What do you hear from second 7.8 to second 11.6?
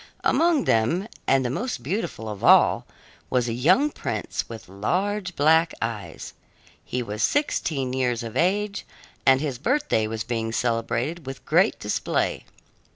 years of age, and his birthday was being celebrated with